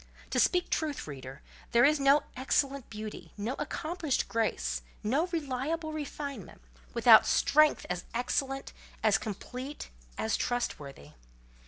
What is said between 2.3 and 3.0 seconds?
excellent